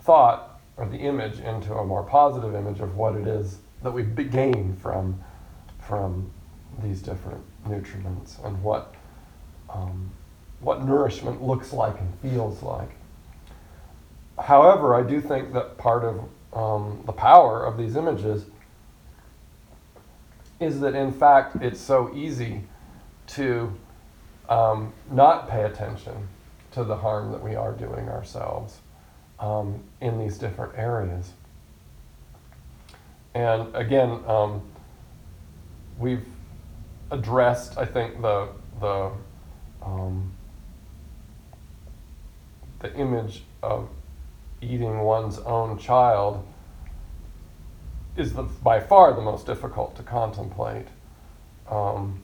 thought 0.00 0.60
or 0.76 0.86
the 0.86 0.96
image 0.96 1.38
into 1.40 1.74
a 1.74 1.84
more 1.84 2.02
positive 2.02 2.54
image 2.54 2.80
of 2.80 2.96
what 2.96 3.14
it 3.14 3.26
is 3.26 3.58
that 3.82 3.92
we 3.92 4.02
gain 4.02 4.76
from 4.76 5.22
from 5.80 6.30
these 6.82 7.02
different 7.02 7.42
nutrients 7.68 8.38
and 8.44 8.62
what 8.62 8.94
um, 9.68 10.10
what 10.60 10.84
nourishment 10.84 11.42
looks 11.42 11.72
like 11.72 11.98
and 12.00 12.14
feels 12.20 12.62
like. 12.62 12.90
However, 14.40 14.94
I 14.94 15.02
do 15.02 15.20
think 15.20 15.52
that 15.52 15.76
part 15.78 16.04
of 16.04 16.24
um, 16.52 17.02
the 17.06 17.12
power 17.12 17.64
of 17.64 17.76
these 17.76 17.96
images 17.96 18.46
is 20.58 20.80
that, 20.80 20.94
in 20.94 21.12
fact, 21.12 21.56
it's 21.62 21.80
so 21.80 22.10
easy 22.14 22.62
to 23.28 23.72
um, 24.48 24.92
not 25.10 25.48
pay 25.48 25.64
attention 25.64 26.28
to 26.72 26.84
the 26.84 26.96
harm 26.96 27.32
that 27.32 27.42
we 27.42 27.54
are 27.54 27.72
doing 27.72 28.08
ourselves 28.08 28.80
um, 29.38 29.82
in 30.00 30.18
these 30.18 30.38
different 30.38 30.76
areas. 30.76 31.32
And 33.34 33.74
again, 33.74 34.20
um, 34.26 34.62
we've 35.98 36.26
addressed, 37.10 37.78
I 37.78 37.84
think, 37.84 38.20
the 38.20 38.48
the 38.80 39.10
um, 39.82 40.32
the 42.80 42.94
image 42.94 43.44
of 43.62 43.88
eating 44.62 45.00
one's 45.00 45.38
own 45.38 45.78
child 45.78 46.46
is 48.16 48.34
the, 48.34 48.42
by 48.42 48.80
far 48.80 49.14
the 49.14 49.22
most 49.22 49.46
difficult 49.46 49.96
to 49.96 50.02
contemplate. 50.02 50.86
Um, 51.68 52.20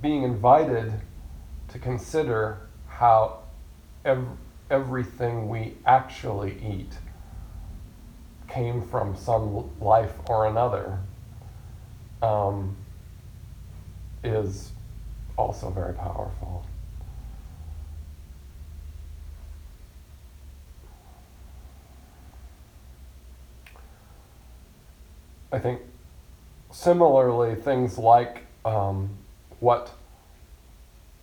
being 0.00 0.22
invited 0.22 0.92
to 1.68 1.78
consider 1.78 2.58
how 2.88 3.38
ev- 4.04 4.26
everything 4.70 5.48
we 5.48 5.74
actually 5.86 6.56
eat 6.62 6.92
came 8.48 8.82
from 8.82 9.16
some 9.16 9.70
life 9.80 10.12
or 10.26 10.46
another 10.46 10.98
um, 12.20 12.76
is 14.24 14.72
also 15.36 15.70
very 15.70 15.94
powerful. 15.94 16.66
I 25.52 25.58
think 25.58 25.82
similarly, 26.70 27.54
things 27.54 27.98
like 27.98 28.46
um, 28.64 29.10
what 29.60 29.92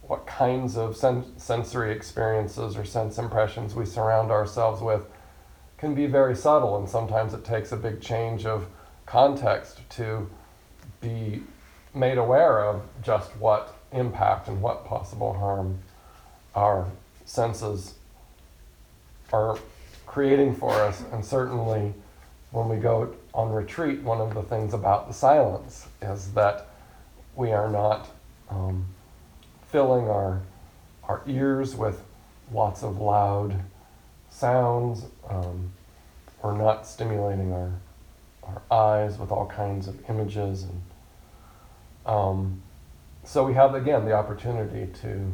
what 0.04 0.26
kinds 0.26 0.76
of 0.76 0.98
sen- 0.98 1.38
sensory 1.38 1.92
experiences 1.92 2.76
or 2.76 2.84
sense 2.84 3.20
impressions 3.20 3.76
we 3.76 3.86
surround 3.86 4.32
ourselves 4.32 4.82
with 4.82 5.06
can 5.78 5.94
be 5.94 6.08
very 6.08 6.36
subtle, 6.36 6.78
and 6.78 6.90
sometimes 6.90 7.34
it 7.34 7.46
takes 7.46 7.72
a 7.72 7.78
big 7.78 8.02
change 8.02 8.46
of 8.46 8.66
context 9.06 9.82
to 9.90 10.30
be 11.00 11.42
made 11.94 12.18
aware 12.18 12.64
of 12.64 12.82
just 13.04 13.36
what 13.38 13.76
impact 13.92 14.48
and 14.48 14.62
what 14.62 14.86
possible 14.86 15.34
harm 15.34 15.80
our 16.56 16.88
senses 17.26 17.96
are 19.32 19.58
creating 20.06 20.56
for 20.56 20.74
us. 20.74 21.04
And 21.12 21.24
certainly, 21.24 21.94
when 22.52 22.68
we 22.68 22.78
go 22.78 23.16
on 23.34 23.52
retreat, 23.52 24.02
one 24.02 24.22
of 24.22 24.34
the 24.34 24.44
things 24.44 24.74
about 24.74 25.08
the 25.08 25.14
silence 25.14 25.88
is 26.02 26.34
that 26.34 26.68
we 27.36 27.52
are 27.52 27.70
not 27.70 28.10
um, 28.50 28.86
filling 29.68 30.10
our, 30.10 30.42
our 31.04 31.22
ears 31.28 31.76
with 31.76 32.02
lots 32.52 32.84
of 32.84 33.00
loud 33.00 33.62
sounds. 34.30 35.06
Um, 35.30 35.72
we're 36.44 36.58
not 36.58 36.88
stimulating 36.88 37.54
our, 37.54 37.72
our 38.44 38.62
eyes 38.72 39.18
with 39.18 39.32
all 39.32 39.46
kinds 39.46 39.88
of 39.88 40.10
images. 40.10 40.64
And 40.64 40.82
um, 42.06 42.62
so 43.24 43.46
we 43.46 43.54
have, 43.54 43.76
again, 43.76 44.06
the 44.06 44.14
opportunity 44.14 44.92
to 45.02 45.32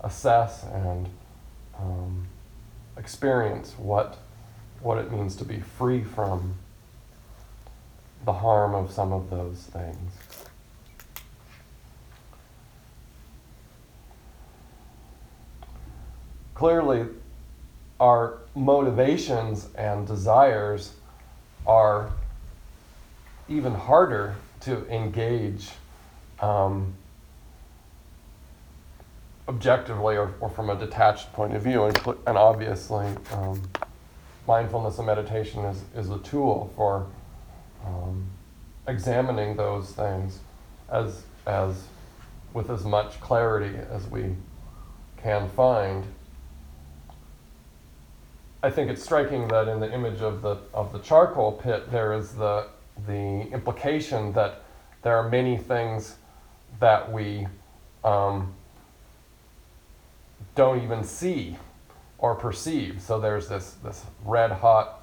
assess 0.00 0.64
and 0.64 1.08
um, 1.78 2.28
experience 2.96 3.74
what, 3.78 4.18
what 4.80 4.98
it 4.98 5.10
means 5.10 5.34
to 5.36 5.44
be 5.44 5.60
free 5.60 6.04
from 6.04 6.54
the 8.24 8.32
harm 8.32 8.74
of 8.74 8.90
some 8.90 9.12
of 9.12 9.30
those 9.30 9.58
things. 9.72 10.12
Clearly, 16.54 17.06
our 18.00 18.38
motivations 18.54 19.68
and 19.76 20.06
desires 20.06 20.92
are 21.66 22.10
even 23.48 23.74
harder 23.74 24.36
to 24.60 24.86
engage 24.92 25.68
um, 26.40 26.94
objectively 29.48 30.16
or, 30.16 30.34
or, 30.40 30.48
from 30.48 30.70
a 30.70 30.76
detached 30.76 31.32
point 31.32 31.54
of 31.54 31.62
view. 31.62 31.84
And, 31.84 31.96
and 32.26 32.36
obviously, 32.36 33.06
um, 33.32 33.62
mindfulness 34.46 34.98
and 34.98 35.06
meditation 35.06 35.64
is, 35.64 35.82
is 35.94 36.10
a 36.10 36.18
tool 36.18 36.72
for 36.76 37.06
um, 37.86 38.26
examining 38.88 39.56
those 39.56 39.92
things 39.92 40.40
as, 40.90 41.22
as 41.46 41.84
with 42.52 42.70
as 42.70 42.84
much 42.84 43.20
clarity 43.20 43.76
as 43.90 44.06
we 44.08 44.34
can 45.22 45.48
find. 45.50 46.04
I 48.62 48.70
think 48.70 48.90
it's 48.90 49.02
striking 49.02 49.48
that 49.48 49.68
in 49.68 49.80
the 49.80 49.92
image 49.92 50.22
of 50.22 50.42
the 50.42 50.56
of 50.72 50.92
the 50.92 50.98
charcoal 50.98 51.52
pit 51.52 51.92
there 51.92 52.12
is 52.12 52.32
the 52.32 52.68
the 53.06 53.48
implication 53.52 54.32
that 54.32 54.62
there 55.02 55.16
are 55.16 55.28
many 55.28 55.56
things 55.56 56.16
that 56.80 57.12
we 57.12 57.46
um, 58.02 58.54
don't 60.54 60.82
even 60.82 61.04
see 61.04 61.56
or 62.18 62.34
perceive. 62.34 63.00
So 63.00 63.20
there's 63.20 63.48
this 63.48 63.72
this 63.84 64.04
red 64.24 64.50
hot 64.50 64.95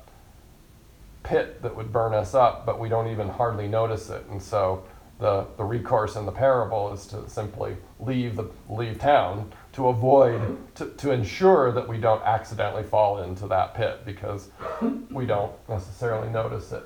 pit 1.23 1.62
that 1.62 1.75
would 1.75 1.91
burn 1.91 2.13
us 2.13 2.33
up, 2.33 2.65
but 2.65 2.79
we 2.79 2.89
don't 2.89 3.07
even 3.09 3.29
hardly 3.29 3.67
notice 3.67 4.09
it. 4.09 4.25
And 4.29 4.41
so 4.41 4.83
the, 5.19 5.47
the 5.57 5.63
recourse 5.63 6.15
in 6.15 6.25
the 6.25 6.31
parable 6.31 6.91
is 6.93 7.05
to 7.07 7.29
simply 7.29 7.77
leave 7.99 8.36
the 8.36 8.49
leave 8.69 8.99
town 8.99 9.51
to 9.71 9.88
avoid 9.88 10.57
to, 10.75 10.88
to 10.88 11.12
ensure 11.12 11.71
that 11.71 11.88
we 11.88 11.97
don't 11.97 12.21
accidentally 12.23 12.83
fall 12.83 13.23
into 13.23 13.47
that 13.47 13.73
pit 13.73 14.05
because 14.05 14.49
we 15.09 15.25
don't 15.25 15.53
necessarily 15.69 16.29
notice 16.29 16.71
it 16.71 16.83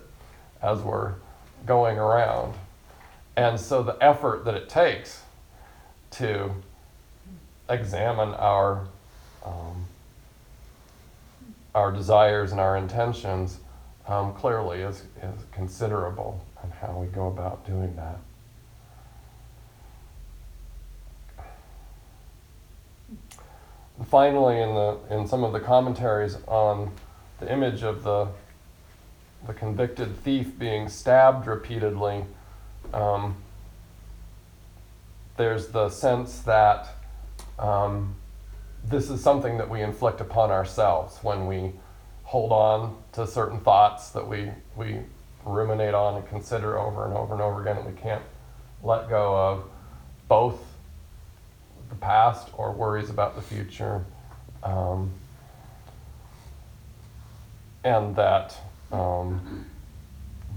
as 0.62 0.80
we're 0.82 1.14
going 1.66 1.98
around. 1.98 2.54
And 3.36 3.60
so 3.60 3.84
the 3.84 3.98
effort 4.02 4.46
that 4.46 4.56
it 4.56 4.70
takes 4.70 5.24
to 6.12 6.52
examine 7.70 8.30
our 8.36 8.88
um, 9.46 9.86
our 11.74 11.92
desires 11.92 12.52
and 12.52 12.60
our 12.60 12.76
intentions 12.76 13.60
um, 14.08 14.34
clearly 14.34 14.82
is, 14.82 15.04
is 15.22 15.46
considerable 15.52 16.44
and 16.64 16.72
how 16.74 16.98
we 17.00 17.08
go 17.08 17.28
about 17.28 17.66
doing 17.66 17.96
that. 17.96 18.20
finally, 24.06 24.62
in 24.62 24.74
the 24.74 24.98
in 25.10 25.28
some 25.28 25.44
of 25.44 25.54
the 25.54 25.60
commentaries 25.60 26.38
on 26.48 26.92
the 27.40 27.52
image 27.52 27.84
of 27.84 28.04
the 28.04 28.28
the 29.46 29.54
convicted 29.54 30.18
thief 30.24 30.58
being 30.58 30.90
stabbed 30.90 31.48
repeatedly, 31.48 32.26
um, 32.94 33.36
there's 35.38 35.68
the 35.68 35.90
sense 35.90 36.40
that 36.40 36.88
um, 37.60 38.16
this 38.84 39.10
is 39.10 39.22
something 39.22 39.58
that 39.58 39.70
we 39.70 39.82
inflict 39.82 40.22
upon 40.22 40.52
ourselves 40.52 41.20
when 41.22 41.48
we 41.48 41.72
hold 42.28 42.52
on 42.52 42.94
to 43.14 43.26
certain 43.26 43.58
thoughts 43.62 44.10
that 44.10 44.28
we 44.28 44.52
we 44.76 45.00
ruminate 45.46 45.94
on 45.94 46.18
and 46.18 46.28
consider 46.28 46.78
over 46.78 47.06
and 47.06 47.14
over 47.14 47.34
and 47.34 47.42
over 47.42 47.62
again, 47.62 47.78
and 47.78 47.86
we 47.86 47.94
can't 47.94 48.22
let 48.84 49.08
go 49.08 49.34
of 49.34 49.64
both 50.28 50.60
the 51.88 51.96
past 51.96 52.50
or 52.58 52.74
worries 52.74 53.10
about 53.10 53.36
the 53.36 53.42
future, 53.42 54.04
um, 54.62 55.10
and 57.86 58.14
that 58.18 58.58
um, 58.92 59.66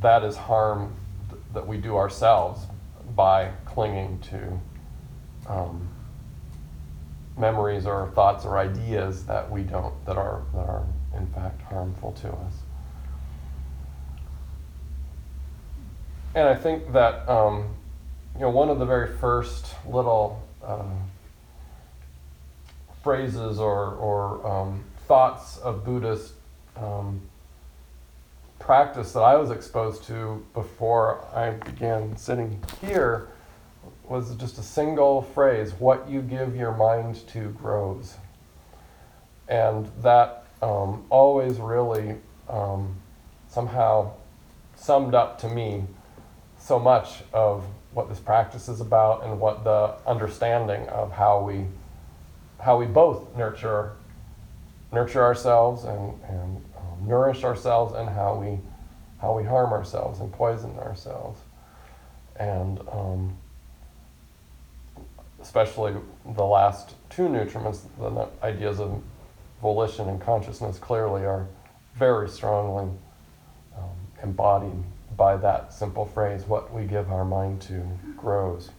that 0.02 0.24
is 0.24 0.36
harm 0.36 0.92
th- 1.30 1.40
that 1.54 1.64
we 1.64 1.76
do 1.76 1.96
ourselves 1.96 2.66
by 3.14 3.48
clinging 3.64 4.18
to 4.18 4.60
um, 5.46 5.88
memories 7.38 7.86
or 7.86 8.10
thoughts 8.16 8.44
or 8.44 8.58
ideas 8.58 9.24
that 9.26 9.48
we 9.48 9.62
don't 9.62 9.94
that 10.04 10.16
are 10.16 10.42
that 10.52 10.68
are 10.68 10.84
in 11.16 11.26
fact 11.28 11.60
harmful 11.62 12.12
to 12.12 12.28
us. 12.28 12.54
And 16.34 16.48
I 16.48 16.54
think 16.54 16.92
that 16.92 17.28
um, 17.28 17.74
you 18.34 18.42
know 18.42 18.50
one 18.50 18.68
of 18.68 18.78
the 18.78 18.86
very 18.86 19.16
first 19.16 19.74
little 19.86 20.42
uh, 20.64 20.84
phrases 23.02 23.58
or 23.58 23.94
or 23.94 24.46
um, 24.46 24.84
thoughts 25.08 25.58
of 25.58 25.84
Buddhist 25.84 26.34
um, 26.76 27.20
practice 28.60 29.12
that 29.12 29.22
I 29.22 29.36
was 29.36 29.50
exposed 29.50 30.04
to 30.04 30.44
before 30.54 31.24
I 31.34 31.50
began 31.50 32.16
sitting 32.16 32.62
here 32.80 33.28
was 34.04 34.36
just 34.36 34.58
a 34.58 34.62
single 34.62 35.22
phrase: 35.22 35.72
"What 35.80 36.08
you 36.08 36.22
give 36.22 36.54
your 36.54 36.72
mind 36.72 37.26
to 37.28 37.48
grows," 37.50 38.16
and 39.48 39.90
that 40.02 40.39
um, 40.62 41.04
always 41.10 41.58
really 41.58 42.16
um, 42.48 42.96
somehow 43.48 44.12
summed 44.76 45.14
up 45.14 45.38
to 45.40 45.48
me 45.48 45.84
so 46.58 46.78
much 46.78 47.22
of 47.32 47.64
what 47.92 48.08
this 48.08 48.20
practice 48.20 48.68
is 48.68 48.80
about 48.80 49.24
and 49.24 49.40
what 49.40 49.64
the 49.64 49.94
understanding 50.06 50.86
of 50.88 51.12
how 51.12 51.42
we 51.42 51.66
how 52.60 52.78
we 52.78 52.86
both 52.86 53.34
nurture 53.36 53.92
nurture 54.92 55.22
ourselves 55.22 55.84
and, 55.84 56.20
and 56.28 56.56
um, 56.76 57.08
nourish 57.08 57.44
ourselves 57.44 57.94
and 57.94 58.08
how 58.08 58.34
we 58.34 58.58
how 59.20 59.36
we 59.36 59.44
harm 59.44 59.72
ourselves 59.72 60.20
and 60.20 60.32
poison 60.32 60.76
ourselves. 60.78 61.40
And 62.36 62.80
um, 62.90 63.36
especially 65.42 65.94
the 66.24 66.44
last 66.44 66.94
two 67.10 67.28
nutriments 67.28 67.82
the 67.98 68.28
ideas 68.42 68.80
of 68.80 69.02
volition 69.60 70.08
and 70.08 70.20
consciousness 70.20 70.78
clearly 70.78 71.24
are 71.24 71.46
very 71.94 72.28
strongly 72.28 72.90
um, 73.76 73.90
embodied 74.22 74.82
by 75.16 75.36
that 75.36 75.72
simple 75.72 76.06
phrase 76.06 76.44
what 76.44 76.72
we 76.72 76.84
give 76.84 77.12
our 77.12 77.24
mind 77.24 77.60
to 77.60 77.82
grows. 78.16 78.70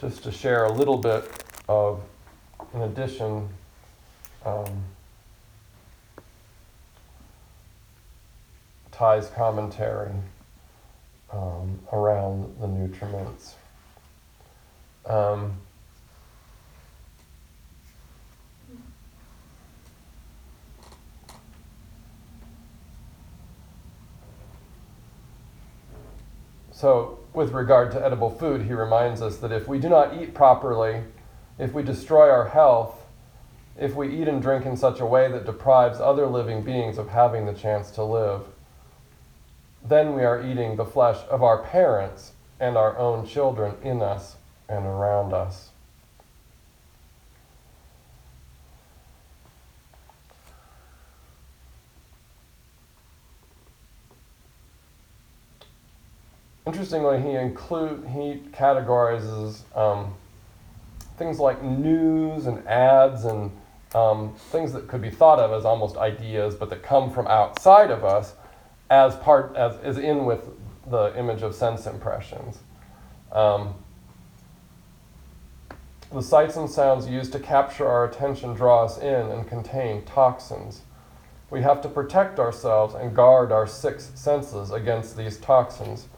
Just 0.00 0.22
to 0.22 0.30
share 0.30 0.64
a 0.64 0.72
little 0.72 0.96
bit 0.96 1.28
of, 1.68 2.00
in 2.72 2.82
addition, 2.82 3.48
um, 4.46 4.84
Thay's 8.92 9.28
commentary 9.28 10.12
um, 11.32 11.78
around 11.92 12.54
the 12.60 12.66
nutriments. 12.66 13.54
Um, 15.06 15.56
so, 26.72 27.18
with 27.34 27.52
regard 27.52 27.92
to 27.92 28.04
edible 28.04 28.30
food, 28.30 28.62
he 28.62 28.72
reminds 28.72 29.22
us 29.22 29.36
that 29.38 29.52
if 29.52 29.68
we 29.68 29.78
do 29.78 29.88
not 29.88 30.20
eat 30.20 30.34
properly, 30.34 31.02
if 31.58 31.72
we 31.72 31.82
destroy 31.82 32.30
our 32.30 32.48
health, 32.48 33.04
if 33.78 33.94
we 33.94 34.20
eat 34.20 34.28
and 34.28 34.42
drink 34.42 34.66
in 34.66 34.76
such 34.76 35.00
a 35.00 35.06
way 35.06 35.30
that 35.30 35.46
deprives 35.46 36.00
other 36.00 36.26
living 36.26 36.62
beings 36.62 36.98
of 36.98 37.08
having 37.08 37.46
the 37.46 37.52
chance 37.52 37.90
to 37.92 38.02
live, 38.02 38.42
then 39.84 40.14
we 40.14 40.24
are 40.24 40.42
eating 40.42 40.76
the 40.76 40.84
flesh 40.84 41.18
of 41.30 41.42
our 41.42 41.58
parents 41.58 42.32
and 42.60 42.76
our 42.76 42.96
own 42.98 43.26
children 43.26 43.74
in 43.82 44.02
us 44.02 44.36
and 44.68 44.84
around 44.84 45.32
us. 45.32 45.70
Interestingly, 56.66 57.22
he 57.22 57.30
include 57.30 58.06
he 58.08 58.42
categorizes 58.52 59.62
um, 59.74 60.12
things 61.16 61.38
like 61.38 61.62
news 61.62 62.46
and 62.46 62.66
ads 62.68 63.24
and 63.24 63.50
um, 63.94 64.34
things 64.50 64.74
that 64.74 64.86
could 64.86 65.00
be 65.00 65.08
thought 65.08 65.38
of 65.38 65.50
as 65.52 65.64
almost 65.64 65.96
ideas, 65.96 66.54
but 66.54 66.68
that 66.68 66.82
come 66.82 67.10
from 67.10 67.26
outside 67.26 67.90
of 67.90 68.04
us, 68.04 68.34
as 68.90 69.14
part 69.16 69.54
as 69.56 69.76
is 69.84 69.98
in 69.98 70.24
with 70.24 70.48
the 70.86 71.16
image 71.18 71.42
of 71.42 71.54
sense 71.54 71.86
impressions. 71.86 72.58
Um, 73.32 73.74
the 76.10 76.22
sights 76.22 76.56
and 76.56 76.70
sounds 76.70 77.06
used 77.06 77.32
to 77.32 77.38
capture 77.38 77.86
our 77.86 78.06
attention 78.06 78.54
draw 78.54 78.84
us 78.84 78.98
in 78.98 79.30
and 79.30 79.46
contain 79.46 80.04
toxins. 80.04 80.82
We 81.50 81.62
have 81.62 81.82
to 81.82 81.88
protect 81.88 82.38
ourselves 82.38 82.94
and 82.94 83.14
guard 83.14 83.52
our 83.52 83.66
six 83.66 84.10
senses 84.14 84.70
against 84.70 85.16
these 85.16 85.36
toxins 85.38 86.08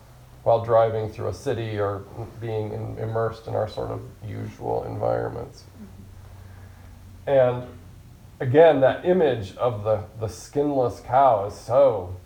while 0.44 0.64
driving 0.64 1.11
through 1.11 1.28
a 1.28 1.35
city 1.35 1.78
or 1.78 2.04
being 2.40 2.72
in, 2.72 2.98
immersed 2.98 3.46
in 3.46 3.54
our 3.54 3.68
sort 3.68 3.90
of 3.90 4.00
usual 4.24 4.85
environments. 4.85 5.64
And 7.26 7.64
again, 8.38 8.80
that 8.80 9.04
image 9.04 9.56
of 9.56 9.85
the, 9.85 10.04
the 10.18 10.28
skinless 10.28 11.00
cow 11.00 11.46
is 11.46 11.54
so 11.54 12.16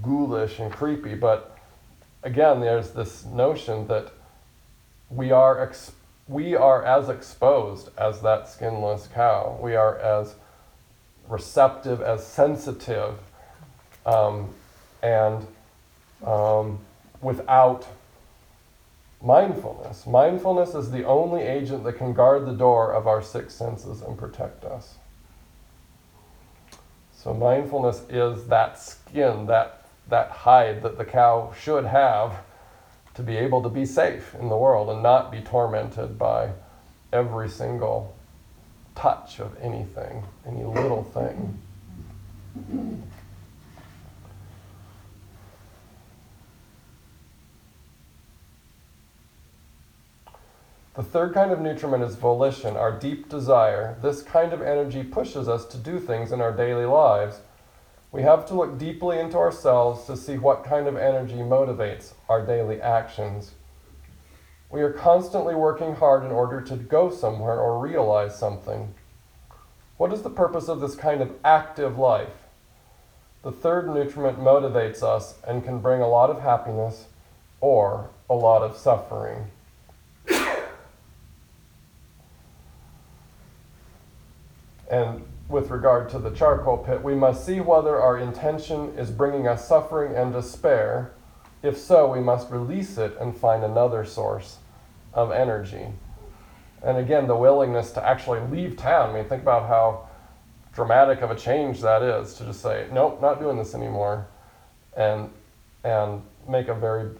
ghoulish 0.00 0.58
and 0.58 0.72
creepy, 0.72 1.14
but 1.14 1.56
again, 2.22 2.60
there's 2.60 2.90
this 2.90 3.24
notion 3.24 3.86
that 3.88 4.12
we 5.10 5.30
are, 5.30 5.60
ex- 5.60 5.92
we 6.28 6.54
are 6.54 6.82
as 6.84 7.08
exposed 7.08 7.90
as 7.98 8.22
that 8.22 8.48
skinless 8.48 9.08
cow. 9.12 9.58
We 9.60 9.74
are 9.74 9.98
as 9.98 10.34
receptive, 11.28 12.00
as 12.00 12.26
sensitive, 12.26 13.18
um, 14.06 14.54
and 15.02 15.46
um, 16.24 16.78
without 17.20 17.86
mindfulness. 19.22 20.06
Mindfulness 20.06 20.74
is 20.74 20.90
the 20.90 21.04
only 21.04 21.42
agent 21.42 21.84
that 21.84 21.94
can 21.94 22.12
guard 22.12 22.46
the 22.46 22.52
door 22.52 22.92
of 22.92 23.06
our 23.06 23.22
six 23.22 23.54
senses 23.54 24.02
and 24.02 24.18
protect 24.18 24.64
us. 24.64 24.94
So 27.14 27.32
mindfulness 27.32 28.02
is 28.08 28.48
that 28.48 28.80
skin, 28.80 29.46
that, 29.46 29.81
that 30.08 30.30
hide 30.30 30.82
that 30.82 30.98
the 30.98 31.04
cow 31.04 31.52
should 31.58 31.84
have 31.84 32.36
to 33.14 33.22
be 33.22 33.36
able 33.36 33.62
to 33.62 33.68
be 33.68 33.84
safe 33.84 34.34
in 34.34 34.48
the 34.48 34.56
world 34.56 34.88
and 34.88 35.02
not 35.02 35.30
be 35.30 35.40
tormented 35.40 36.18
by 36.18 36.50
every 37.12 37.48
single 37.48 38.14
touch 38.94 39.38
of 39.40 39.56
anything, 39.60 40.24
any 40.46 40.64
little 40.64 41.04
thing. 41.04 41.58
The 50.94 51.02
third 51.02 51.32
kind 51.32 51.52
of 51.52 51.60
nutriment 51.60 52.02
is 52.02 52.16
volition, 52.16 52.76
our 52.76 52.92
deep 52.92 53.30
desire. 53.30 53.96
This 54.02 54.22
kind 54.22 54.52
of 54.52 54.60
energy 54.60 55.02
pushes 55.02 55.48
us 55.48 55.64
to 55.66 55.78
do 55.78 55.98
things 55.98 56.32
in 56.32 56.42
our 56.42 56.52
daily 56.52 56.84
lives. 56.84 57.40
We 58.12 58.22
have 58.22 58.44
to 58.48 58.54
look 58.54 58.78
deeply 58.78 59.18
into 59.18 59.38
ourselves 59.38 60.04
to 60.04 60.18
see 60.18 60.36
what 60.36 60.64
kind 60.64 60.86
of 60.86 60.96
energy 60.98 61.36
motivates 61.36 62.12
our 62.28 62.44
daily 62.44 62.80
actions. 62.80 63.52
We 64.70 64.82
are 64.82 64.92
constantly 64.92 65.54
working 65.54 65.94
hard 65.96 66.22
in 66.22 66.30
order 66.30 66.60
to 66.60 66.76
go 66.76 67.10
somewhere 67.10 67.58
or 67.58 67.78
realize 67.78 68.38
something. 68.38 68.94
What 69.96 70.12
is 70.12 70.20
the 70.20 70.30
purpose 70.30 70.68
of 70.68 70.80
this 70.80 70.94
kind 70.94 71.22
of 71.22 71.32
active 71.42 71.96
life? 71.96 72.34
The 73.42 73.52
third 73.52 73.88
nutriment 73.88 74.38
motivates 74.38 75.02
us 75.02 75.36
and 75.48 75.64
can 75.64 75.78
bring 75.78 76.02
a 76.02 76.08
lot 76.08 76.28
of 76.28 76.42
happiness 76.42 77.06
or 77.62 78.10
a 78.28 78.34
lot 78.34 78.62
of 78.62 78.76
suffering. 78.76 79.46
And 84.90 85.24
with 85.52 85.70
regard 85.70 86.08
to 86.08 86.18
the 86.18 86.30
charcoal 86.30 86.78
pit, 86.78 87.02
we 87.02 87.14
must 87.14 87.44
see 87.44 87.60
whether 87.60 88.00
our 88.00 88.18
intention 88.18 88.88
is 88.96 89.10
bringing 89.10 89.46
us 89.46 89.68
suffering 89.68 90.16
and 90.16 90.32
despair. 90.32 91.12
If 91.62 91.76
so, 91.76 92.10
we 92.10 92.20
must 92.20 92.50
release 92.50 92.96
it 92.96 93.16
and 93.20 93.36
find 93.36 93.62
another 93.62 94.04
source 94.04 94.56
of 95.12 95.30
energy. 95.30 95.88
And 96.82 96.96
again, 96.96 97.28
the 97.28 97.36
willingness 97.36 97.92
to 97.92 98.04
actually 98.04 98.40
leave 98.40 98.76
town. 98.76 99.10
I 99.10 99.12
mean, 99.12 99.28
think 99.28 99.42
about 99.42 99.68
how 99.68 100.08
dramatic 100.74 101.20
of 101.20 101.30
a 101.30 101.36
change 101.36 101.82
that 101.82 102.02
is 102.02 102.34
to 102.34 102.44
just 102.44 102.62
say, 102.62 102.88
nope, 102.90 103.20
not 103.20 103.38
doing 103.38 103.58
this 103.58 103.74
anymore, 103.74 104.26
and 104.96 105.30
and 105.84 106.22
make 106.48 106.68
a 106.68 106.74
very 106.74 107.10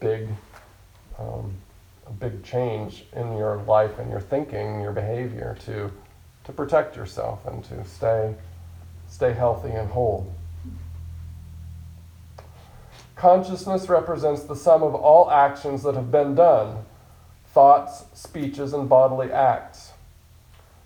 big, 0.00 0.28
um, 1.18 1.54
big 2.20 2.42
change 2.44 3.06
in 3.14 3.36
your 3.36 3.56
life 3.62 3.98
and 3.98 4.10
your 4.10 4.20
thinking, 4.20 4.80
your 4.82 4.92
behavior 4.92 5.56
to 5.64 5.90
to 6.46 6.52
protect 6.52 6.96
yourself 6.96 7.44
and 7.44 7.62
to 7.64 7.84
stay, 7.84 8.34
stay 9.08 9.32
healthy 9.32 9.70
and 9.70 9.90
whole. 9.90 10.32
Consciousness 13.16 13.88
represents 13.88 14.44
the 14.44 14.56
sum 14.56 14.82
of 14.82 14.94
all 14.94 15.30
actions 15.30 15.82
that 15.82 15.94
have 15.94 16.10
been 16.10 16.34
done 16.34 16.84
thoughts, 17.48 18.04
speeches, 18.12 18.74
and 18.74 18.86
bodily 18.86 19.32
acts. 19.32 19.92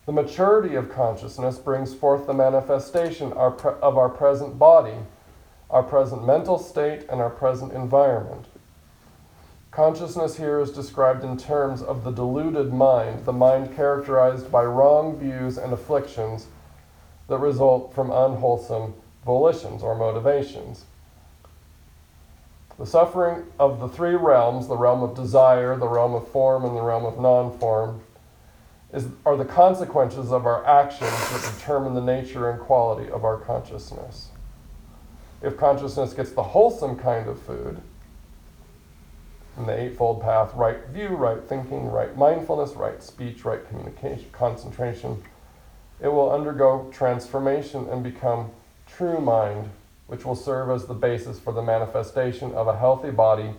The 0.07 0.13
maturity 0.13 0.77
of 0.77 0.89
consciousness 0.89 1.59
brings 1.59 1.93
forth 1.95 2.27
the 2.29 2.33
manifestation 2.33 3.33
of 3.33 3.99
our 3.99 4.09
present 4.09 4.57
body, 4.57 4.95
our 5.69 5.83
present 5.83 6.25
mental 6.25 6.59
state, 6.59 7.07
and 7.11 7.21
our 7.21 7.29
present 7.29 7.73
environment. 7.73 8.47
Consciousness 9.71 10.37
here 10.37 10.59
is 10.59 10.73
described 10.73 11.23
in 11.23 11.37
terms 11.37 11.81
of 11.81 12.03
the 12.03 12.11
deluded 12.11 12.73
mind, 12.73 13.25
the 13.25 13.33
mind 13.33 13.75
characterized 13.77 14.51
by 14.51 14.65
wrong 14.65 15.17
views 15.17 15.59
and 15.59 15.73
afflictions 15.73 16.49
that 17.29 17.39
result 17.39 17.95
from 17.95 18.11
unwholesome 18.11 18.95
volitions 19.25 19.85
or 19.85 19.95
motivations. 19.95 20.87
The 22.79 22.87
suffering 22.87 23.45
of 23.61 23.79
the 23.79 23.89
three 23.89 24.17
realms, 24.17 24.67
the 24.67 24.77
realm 24.77 25.05
of 25.05 25.15
desire, 25.15 25.77
the 25.77 25.87
realm 25.87 26.15
of 26.15 26.27
form, 26.29 26.65
and 26.65 26.77
the 26.77 26.83
realm 26.83 27.05
of 27.05 27.21
non 27.21 27.57
form, 27.59 28.03
are 29.25 29.37
the 29.37 29.45
consequences 29.45 30.33
of 30.33 30.47
our 30.47 30.67
actions 30.67 31.11
that 31.31 31.55
determine 31.55 31.95
the 31.95 32.01
nature 32.01 32.51
and 32.51 32.59
quality 32.59 33.09
of 33.09 33.25
our 33.25 33.37
consciousness. 33.37 34.31
If 35.43 35.57
consciousness 35.57 36.13
gets 36.13 36.33
the 36.33 36.43
wholesome 36.43 36.99
kind 36.99 37.29
of 37.29 37.41
food, 37.41 37.81
in 39.57 39.67
the 39.67 39.79
Eightfold 39.79 40.23
Path 40.23 40.53
right 40.55 40.87
view, 40.89 41.09
right 41.09 41.43
thinking, 41.43 41.91
right 41.91 42.17
mindfulness, 42.17 42.73
right 42.73 43.03
speech, 43.03 43.45
right 43.45 43.67
communication, 43.69 44.27
concentration. 44.33 45.23
It 46.01 46.09
will 46.09 46.31
undergo 46.31 46.89
transformation 46.93 47.89
and 47.89 48.03
become 48.03 48.51
true 48.87 49.21
mind, 49.21 49.71
which 50.07 50.25
will 50.25 50.37
serve 50.37 50.71
as 50.71 50.87
the 50.87 50.95
basis 50.95 51.39
for 51.39 51.53
the 51.53 51.63
manifestation 51.63 52.53
of 52.53 52.69
a 52.69 52.79
healthy 52.79 53.11
body, 53.11 53.51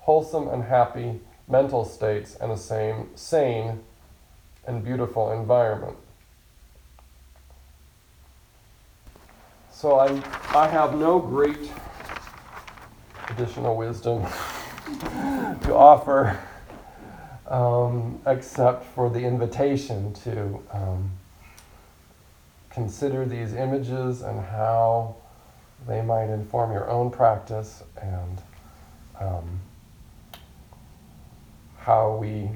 wholesome 0.00 0.48
and 0.48 0.64
happy 0.64 1.20
mental 1.48 1.84
states, 1.84 2.36
and 2.36 2.52
a 2.52 2.56
same, 2.56 3.08
sane 3.14 3.80
and 4.66 4.84
beautiful 4.84 5.32
environment. 5.32 5.96
So 9.72 9.98
I, 9.98 10.22
I 10.54 10.68
have 10.68 10.94
no 10.94 11.18
great 11.18 11.70
additional 13.28 13.76
wisdom 13.76 14.26
to 15.62 15.74
offer 15.74 16.38
um, 17.46 18.20
except 18.26 18.84
for 18.94 19.10
the 19.10 19.20
invitation 19.20 20.12
to 20.14 20.60
um, 20.72 21.10
consider 22.70 23.26
these 23.26 23.52
images 23.52 24.22
and 24.22 24.40
how 24.40 25.16
they 25.86 26.00
might 26.02 26.30
inform 26.30 26.72
your 26.72 26.88
own 26.88 27.10
practice 27.10 27.82
and 28.00 28.42
um, 29.20 29.60
how 31.78 32.16
we, 32.16 32.48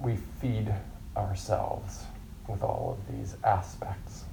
we 0.00 0.16
feed 0.40 0.74
ourselves 1.16 2.04
with 2.48 2.62
all 2.62 2.98
of 2.98 3.16
these 3.16 3.36
aspects. 3.44 4.24